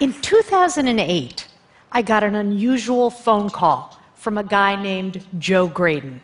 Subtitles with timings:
[0.00, 1.46] In 2008,
[1.92, 6.20] I got an unusual phone call from a guy named Joe Graedon.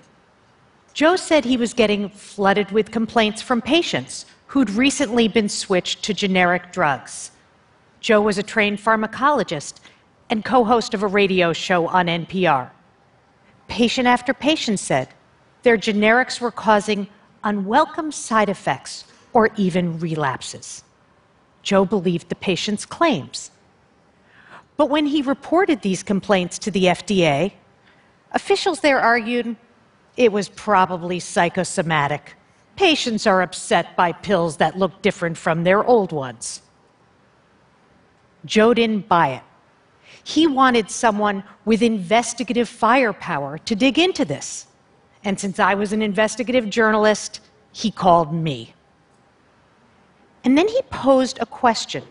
[0.95, 6.15] Joe said he was getting flooded with complaints from patients who'd recently been switched to
[6.15, 7.33] generic drugs.
[8.01, 9.75] Joe was a trained pharmacologist
[10.31, 12.71] and co host of a radio show on NPR.
[13.69, 15.09] Patient after patient said
[15.65, 17.09] their generics were causing
[17.45, 20.83] unwelcome side effects or even relapses.
[21.63, 23.51] Joe believed the patient's claims.
[24.77, 27.53] But when he reported these complaints to the FDA,
[28.33, 29.57] officials there argued
[30.17, 32.35] it was probably psychosomatic.
[32.77, 36.63] Patients are upset by pills that look different from their old ones.
[38.45, 39.43] Joe didn't buy it.
[40.25, 44.67] He wanted someone with investigative firepower to dig into this.
[45.25, 47.41] And since I was an investigative journalist,
[47.73, 48.75] he called me.
[50.45, 52.05] And then he posed a question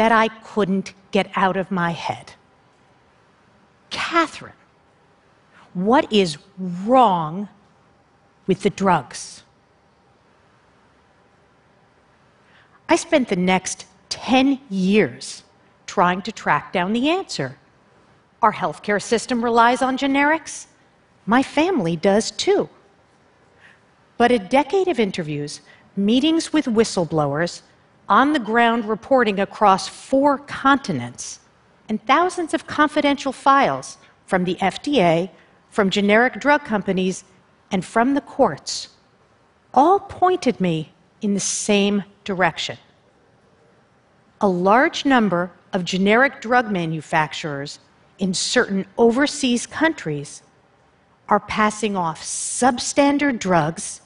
[0.00, 2.32] that I couldn't get out of my head.
[3.90, 4.62] Katherine,
[5.74, 7.50] what is wrong
[8.46, 9.42] with the drugs?
[12.88, 15.42] I spent the next 10 years
[15.84, 17.58] trying to track down the answer.
[18.40, 20.64] Our healthcare system relies on generics.
[21.26, 22.70] My family does too.
[24.16, 25.60] But a decade of interviews,
[25.94, 27.60] meetings with whistleblowers,
[28.10, 31.38] on the ground reporting across four continents,
[31.88, 35.30] and thousands of confidential files from the FDA,
[35.70, 37.22] from generic drug companies,
[37.70, 38.88] and from the courts
[39.72, 42.76] all pointed me in the same direction.
[44.40, 47.78] A large number of generic drug manufacturers
[48.18, 50.42] in certain overseas countries
[51.28, 54.00] are passing off substandard drugs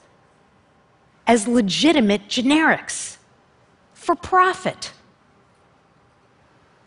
[1.26, 3.16] as legitimate generics
[4.04, 4.92] for profit.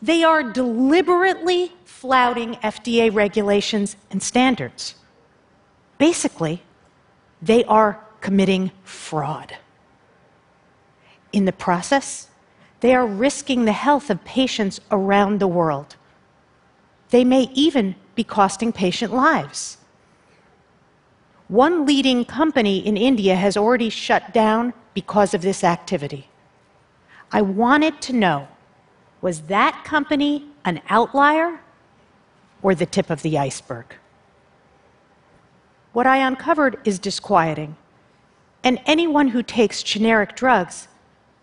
[0.02, 4.94] They are deliberately flouting FDA regulations and standards.
[5.98, 6.62] Basically,
[7.42, 9.58] they are committing fraud.
[11.34, 12.30] In the process,
[12.82, 15.96] they are risking the health of patients around the world.
[17.10, 19.78] They may even be costing patient lives.
[21.48, 26.30] One leading company in India has already shut down because of this activity.
[27.32, 28.48] I wanted to know
[29.22, 31.60] was that company an outlier
[32.62, 33.86] or the tip of the iceberg?
[35.94, 37.76] What I uncovered is disquieting,
[38.64, 40.88] and anyone who takes generic drugs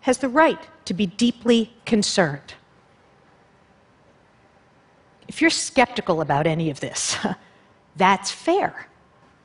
[0.01, 2.53] has the right to be deeply concerned.
[5.27, 7.17] If you're skeptical about any of this,
[7.95, 8.87] that's fair.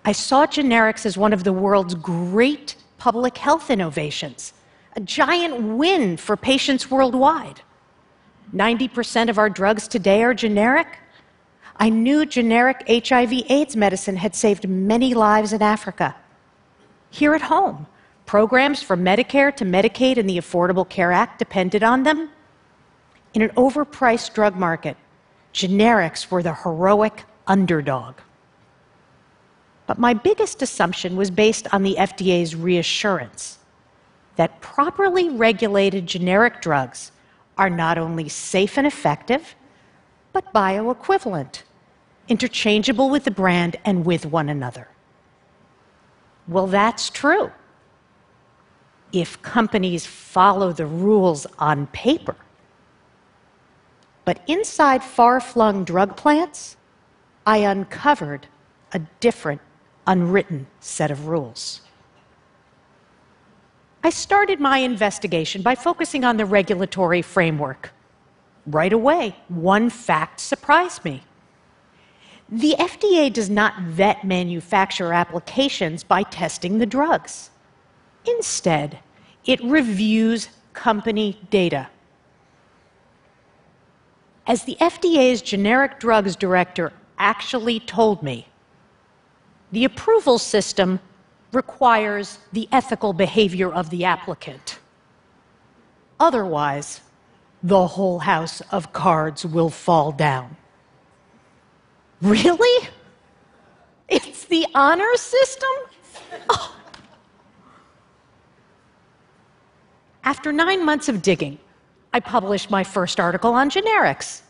[0.04, 4.52] I saw generics as one of the world's great public health innovations
[4.96, 7.62] a giant win for patients worldwide.
[8.54, 10.98] 90% of our drugs today are generic.
[11.76, 16.16] I knew generic HIV/AIDS medicine had saved many lives in Africa.
[17.10, 17.86] Here at home,
[18.26, 22.30] programs from Medicare to Medicaid and the Affordable Care Act depended on them.
[23.32, 24.96] In an overpriced drug market,
[25.54, 28.16] generics were the heroic underdog.
[29.86, 33.59] But my biggest assumption was based on the FDA's reassurance
[34.40, 37.12] that properly regulated generic drugs
[37.58, 39.54] are not only safe and effective,
[40.32, 41.60] but bioequivalent,
[42.26, 44.88] interchangeable with the brand and with one another.
[46.48, 47.52] Well, that's true.
[49.12, 52.36] If companies follow the rules on paper.
[54.24, 56.78] But inside far flung drug plants,
[57.46, 58.46] I uncovered
[58.92, 59.60] a different,
[60.06, 61.82] unwritten set of rules.
[64.02, 67.92] I started my investigation by focusing on the regulatory framework.
[68.66, 71.22] Right away, one fact surprised me.
[72.48, 77.50] The FDA does not vet manufacturer applications by testing the drugs.
[78.26, 78.98] Instead,
[79.44, 81.88] it reviews company data.
[84.46, 88.48] As the FDA's generic drugs director actually told me,
[89.72, 90.98] the approval system
[91.52, 94.78] requires the ethical behavior of the applicant.
[96.18, 97.00] Otherwise,
[97.62, 100.56] the whole house of cards will fall down.
[102.22, 102.88] Really?
[104.08, 105.68] It's the honor system?
[106.48, 106.76] Oh.
[110.24, 111.58] After nine months of digging,
[112.12, 114.42] I published my first article on generics.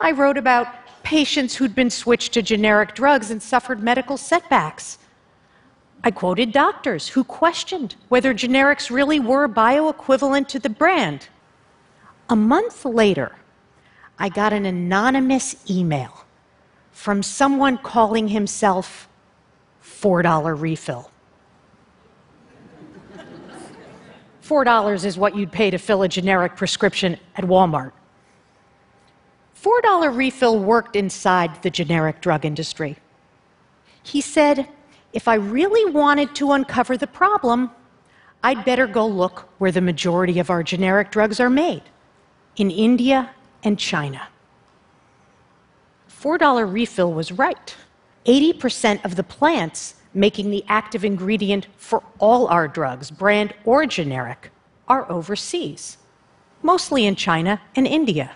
[0.00, 0.66] I wrote about
[1.02, 4.98] patients who'd been switched to generic drugs and suffered medical setbacks.
[6.02, 11.28] I quoted doctors who questioned whether generics really were bioequivalent to the brand.
[12.30, 13.36] A month later,
[14.18, 16.24] I got an anonymous email
[16.92, 19.08] from someone calling himself
[19.82, 21.10] $4 refill.
[24.42, 27.92] $4 is what you'd pay to fill a generic prescription at Walmart.
[29.62, 32.96] $4 refill worked inside the generic drug industry.
[34.02, 34.66] He said,
[35.12, 37.70] if I really wanted to uncover the problem,
[38.42, 41.82] I'd better go look where the majority of our generic drugs are made
[42.56, 43.30] in India
[43.62, 44.28] and China.
[46.08, 47.76] $4 refill was right.
[48.26, 54.50] 80% of the plants making the active ingredient for all our drugs, brand or generic,
[54.88, 55.98] are overseas,
[56.62, 58.32] mostly in China and India.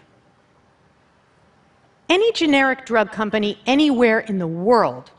[2.09, 5.11] Any generic drug company anywhere in the world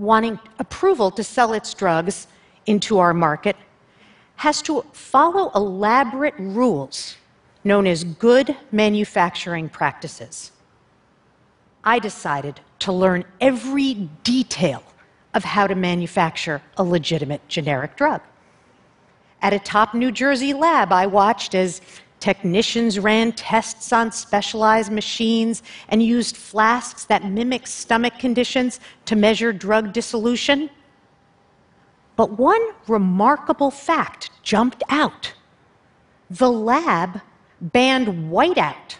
[0.00, 2.26] wanting approval to sell its drugs
[2.66, 3.56] into our market
[4.36, 7.16] has to follow elaborate rules
[7.62, 10.52] known as good manufacturing practices.
[11.84, 14.82] I decided to learn every detail
[15.34, 18.22] of how to manufacture a legitimate generic drug.
[19.42, 21.82] At a top New Jersey lab, I watched as
[22.20, 29.52] technicians ran tests on specialized machines and used flasks that mimic stomach conditions to measure
[29.52, 30.70] drug dissolution.
[32.16, 35.32] But one remarkable fact jumped out
[36.28, 37.20] the lab
[37.60, 38.96] banned whiteout,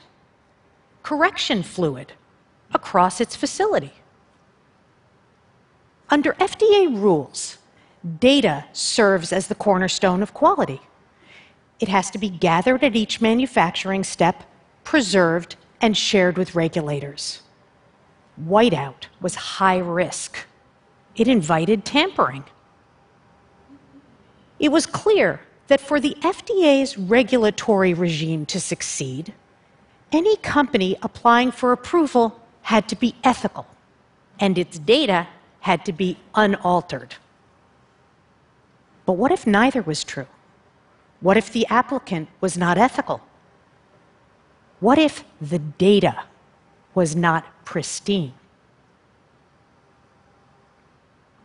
[1.03, 2.13] correction fluid,
[2.75, 3.93] across its facility.
[6.09, 7.59] Under FDA rules,
[8.19, 10.81] data serves as the cornerstone of quality.
[11.81, 14.45] It has to be gathered at each manufacturing step,
[14.85, 17.41] preserved, and shared with regulators.
[18.39, 20.47] Whiteout was high risk.
[21.17, 22.45] It invited tampering.
[24.59, 29.33] It was clear that for the FDA's regulatory regime to succeed,
[30.13, 33.67] any company applying for approval had to be ethical,
[34.39, 35.29] and its data
[35.61, 37.15] had to be unaltered.
[39.07, 40.27] But what if neither was true?
[41.21, 43.21] What if the applicant was not ethical?
[44.81, 46.25] What if the data
[46.95, 48.33] was not pristine?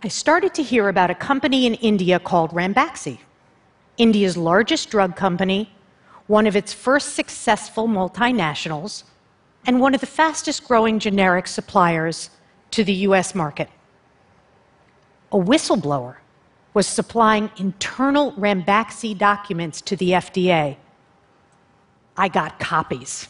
[0.04, 3.19] I started to hear about a company in India called Ranbaxy,
[3.98, 5.72] India's largest drug company,
[6.27, 9.04] one of its first successful multinationals,
[9.66, 12.30] and one of the fastest growing generic suppliers
[12.72, 13.69] to the US market.
[15.31, 16.18] A whistleblower
[16.75, 20.75] was supplying internal Ranbaxy documents to the FDA.
[22.18, 23.30] I got copies.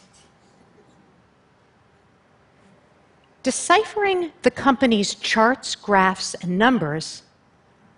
[3.43, 7.21] Deciphering the company's charts, graphs, and numbers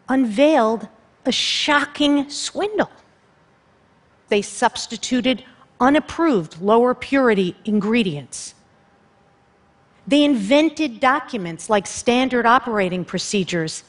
[0.09, 0.89] unveiled
[1.25, 2.91] a shocking swindle.
[4.27, 5.45] They substituted
[5.79, 8.53] unapproved lower purity ingredients.
[10.05, 13.85] They invented documents like standard operating procedures,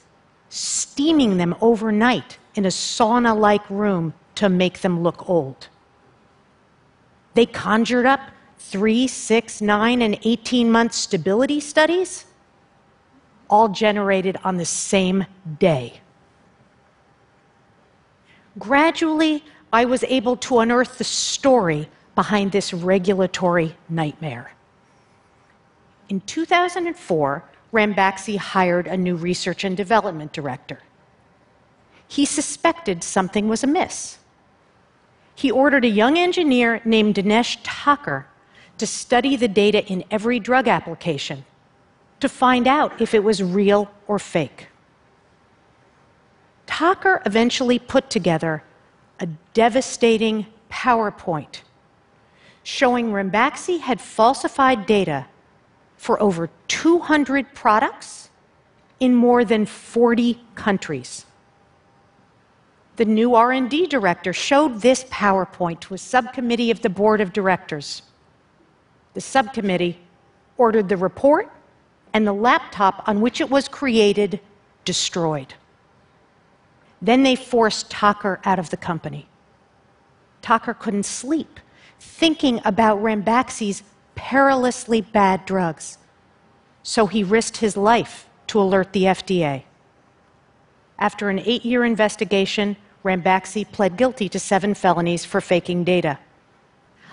[0.48, 5.68] steaming them overnight in a sauna like room to make them look old.
[7.34, 8.20] They conjured up
[8.58, 12.26] three, six, nine, and 18 month stability studies,
[13.48, 15.24] all generated on the same
[15.58, 16.00] day.
[18.58, 24.52] Gradually, I was able to unearth the story behind this regulatory nightmare.
[26.08, 30.80] In 2004, Ranbaxy hired a new research and development director.
[32.06, 34.18] He suspected something was amiss.
[35.34, 38.26] He ordered a young engineer named Dinesh Thakur
[38.78, 41.44] to study the data in every drug application
[42.20, 44.68] to find out if it was real or fake.
[46.66, 48.62] Thakur eventually put together
[49.20, 51.62] a devastating PowerPoint
[52.62, 55.26] showing Ranbaxy had falsified data
[55.98, 58.30] for over 200 products
[59.00, 61.26] in more than 40 countries.
[62.96, 68.02] The new R&D director showed this PowerPoint to a subcommittee of the board of directors.
[69.14, 69.98] The subcommittee
[70.56, 71.50] ordered the report
[72.12, 74.40] and the laptop on which it was created
[74.84, 75.54] destroyed.
[77.02, 79.28] Then they forced Thakur out of the company.
[80.42, 81.60] Thakur couldn't sleep,
[82.00, 83.82] thinking about Ranbaxy's
[84.18, 85.96] perilously bad drugs.
[86.82, 89.62] So he risked his life to alert the FDA.
[90.98, 96.18] After an eight year investigation, Ranbaxy pled guilty to seven felonies for faking data.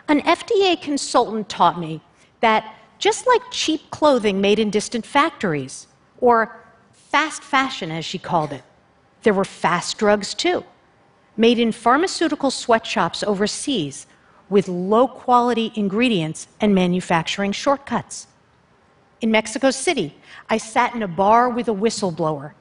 [0.08, 2.02] An FDA consultant taught me
[2.40, 5.86] that just like cheap clothing made in distant factories,
[6.18, 6.60] or
[6.92, 8.64] fast fashion as she called it,
[9.22, 10.64] there were fast drugs too,
[11.38, 14.08] made in pharmaceutical sweatshops overseas,
[14.50, 18.28] with low quality ingredients and manufacturing shortcuts.
[19.22, 20.16] In Mexico City,
[20.50, 22.54] I sat in a bar with a whistleblower.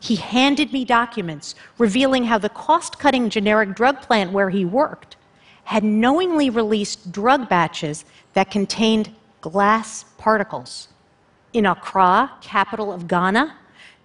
[0.00, 5.16] He handed me documents revealing how the cost cutting generic drug plant where he worked
[5.64, 10.88] had knowingly released drug batches that contained glass particles.
[11.52, 13.54] In Accra, capital of Ghana,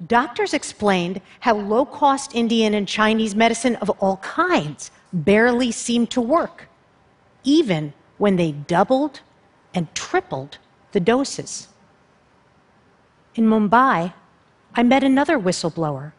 [0.07, 6.21] doctors explained how low cost Indian and Chinese medicine of all kinds barely seemed to
[6.21, 6.67] work,
[7.43, 9.21] even when they doubled
[9.73, 10.57] and tripled
[10.91, 11.67] the doses.
[13.35, 14.13] In Mumbai,
[14.75, 16.13] I met another whistleblower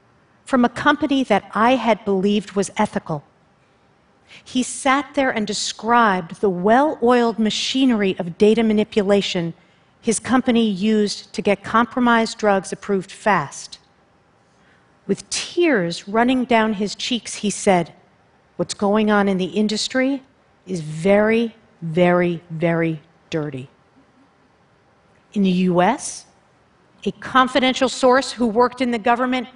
[0.45, 3.25] from a company that I had believed was ethical.
[4.43, 9.55] He sat there and described the well oiled machinery of data manipulation
[10.05, 13.79] his company used to get compromised drugs approved fast.
[15.07, 17.95] With tears running down his cheeks, he said,
[18.57, 20.23] What's going on in the industry
[20.67, 23.69] is very, very, very dirty.
[25.33, 26.27] In the US,
[27.05, 29.49] a confidential source who worked in the government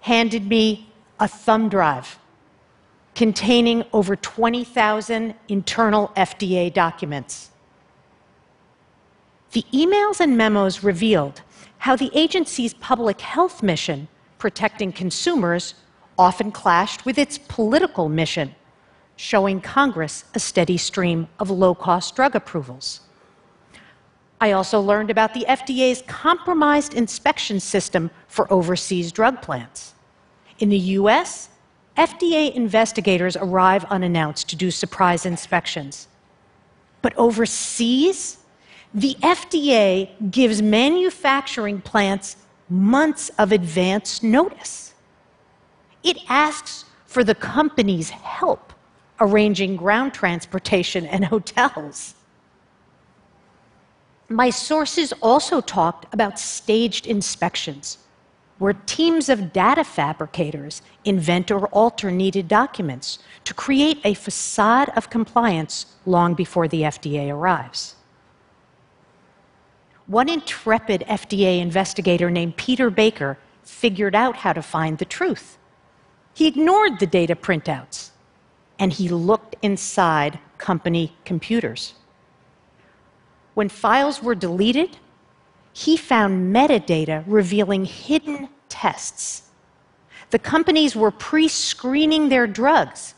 [0.00, 0.90] handed me
[1.20, 2.18] a thumb drive
[3.14, 7.50] containing over 20,000 internal FDA documents.
[9.50, 11.42] The emails and memos revealed
[11.78, 14.06] how the agency's public health mission,
[14.38, 15.74] protecting consumers,
[16.16, 18.54] often clashed with its political mission,
[19.18, 23.00] showing Congress a steady stream of low cost drug approvals.
[24.40, 29.92] I also learned about the FDA's compromised inspection system for overseas drug plants.
[30.60, 31.48] In the US,
[31.96, 36.06] FDA investigators arrive unannounced to do surprise inspections.
[37.02, 38.38] But overseas,
[38.94, 42.36] the FDA gives manufacturing plants
[42.70, 44.94] months of advance notice.
[46.04, 48.68] It asks for the company's help
[49.20, 52.14] arranging ground transportation and hotels.
[54.28, 57.98] My sources also talked about staged inspections,
[58.58, 65.08] where teams of data fabricators invent or alter needed documents to create a facade of
[65.08, 67.94] compliance long before the FDA arrives.
[70.06, 75.58] One intrepid FDA investigator named Peter Baker figured out how to find the truth.
[76.34, 78.10] He ignored the data printouts
[78.78, 81.94] and he looked inside company computers.
[83.54, 84.98] When files were deleted,
[85.72, 89.50] he found metadata revealing hidden tests.
[90.30, 93.14] The companies were pre screening their drugs,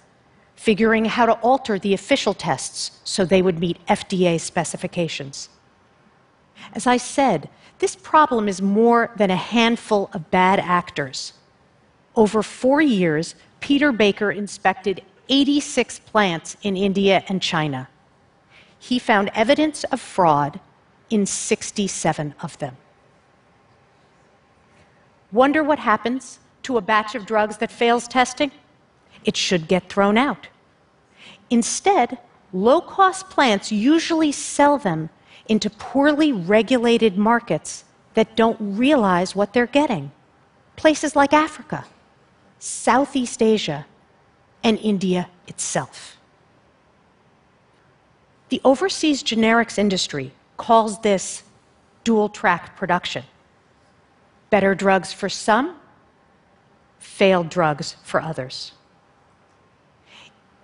[0.54, 5.48] figuring how to alter the official tests so they would meet FDA specifications.
[6.74, 7.48] As I said,
[7.78, 11.32] this problem is more than a handful of bad actors.
[12.14, 17.88] Over four years, Peter Baker inspected 86 plants in India and China.
[18.78, 20.60] He found evidence of fraud
[21.08, 22.76] in 67 of them.
[25.32, 28.50] Wonder what happens to a batch of drugs that fails testing?
[29.24, 30.48] It should get thrown out.
[31.48, 32.18] Instead,
[32.52, 35.10] low cost plants usually sell them
[35.48, 37.84] into poorly regulated markets
[38.14, 40.10] that don't realize what they're getting.
[40.76, 41.84] Places like Africa,
[42.58, 43.86] Southeast Asia,
[44.62, 46.16] and India itself.
[48.50, 51.44] The overseas generics industry calls this
[52.04, 53.24] dual track production.
[54.50, 55.76] Better drugs for some,
[56.98, 58.72] failed drugs for others.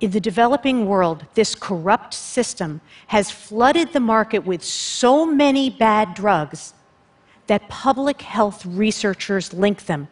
[0.00, 6.12] In the developing world, this corrupt system has flooded the market with so many bad
[6.12, 6.74] drugs
[7.46, 10.08] that public health researchers link them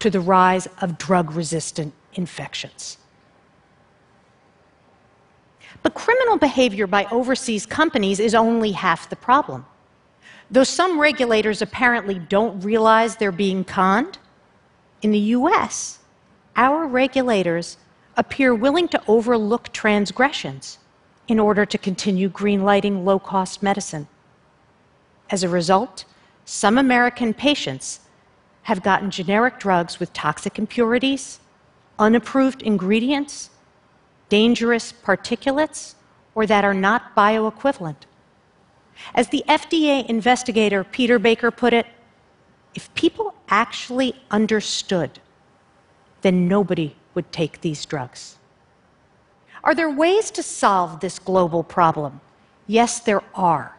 [0.00, 2.98] to the rise of drug resistant infections.
[5.84, 9.66] But criminal behavior by overseas companies is only half the problem.
[10.50, 14.18] Though some regulators apparently don't realize they're being conned,
[15.02, 15.98] in the US,
[16.56, 17.76] our regulators
[18.16, 20.78] appear willing to overlook transgressions
[21.28, 24.08] in order to continue greenlighting low cost medicine.
[25.28, 26.06] As a result,
[26.46, 28.00] some American patients
[28.62, 31.40] have gotten generic drugs with toxic impurities,
[31.98, 33.50] unapproved ingredients,
[34.34, 35.94] dangerous particulates,
[36.34, 38.00] or that are not bioequivalent.
[39.14, 41.86] As the FDA investigator Peter Baker put it,
[42.74, 45.20] if people actually understood,
[46.22, 48.36] then nobody would take these drugs.
[49.62, 52.20] Are there ways to solve this global problem?
[52.66, 53.76] Yes, there are.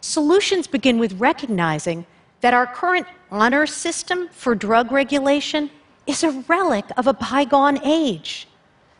[0.00, 2.06] Solutions begin with recognizing
[2.40, 5.70] that our current honor system for drug regulation
[6.06, 8.48] is a relic of a bygone age.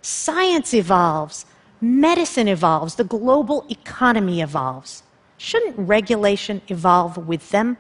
[0.03, 1.47] Science evolves,
[1.81, 5.05] medicine evolves, the global economy evolves.
[5.39, 7.77] Shouldn't regulation evolve with them?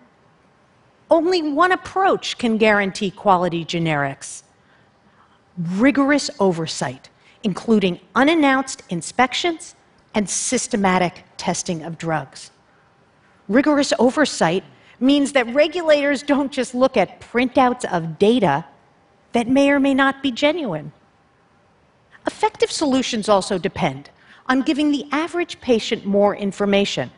[1.10, 4.44] Only one approach can guarantee quality generics
[5.58, 7.10] rigorous oversight,
[7.42, 9.74] including unannounced inspections
[10.14, 12.50] and systematic testing of drugs.
[13.48, 14.64] Rigorous oversight
[14.98, 18.64] means that regulators don't just look at printouts of data
[19.32, 20.92] that may or may not be genuine.
[22.26, 24.10] Effective solutions also depend
[24.46, 27.10] on giving the average patient more information.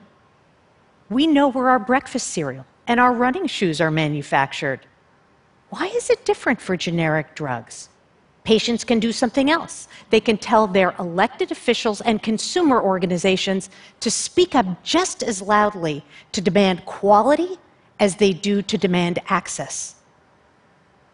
[1.10, 4.86] We know where our breakfast cereal and our running shoes are manufactured.
[5.70, 7.88] Why is it different for generic drugs?
[8.44, 9.88] Patients can do something else.
[10.10, 13.70] They can tell their elected officials and consumer organizations
[14.00, 17.58] to speak up just as loudly to demand quality
[18.00, 19.96] as they do to demand access.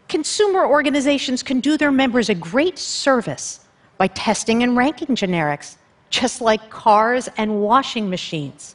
[0.09, 3.61] Consumer organizations can do their members a great service
[4.01, 5.77] by testing and ranking generics,
[6.09, 8.75] just like cars and washing machines.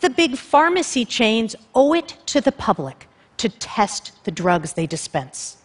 [0.00, 5.58] The big pharmacy chains owe it to the public to test the drugs they dispense.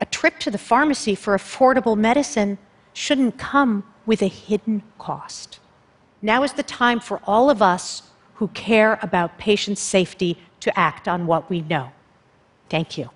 [0.00, 2.58] A trip to the pharmacy for affordable medicine
[2.92, 5.60] shouldn't come with a hidden cost.
[6.22, 8.02] Now is the time for all of us
[8.34, 11.92] who care about patient safety to act on what we know.
[12.68, 13.10] Thank you.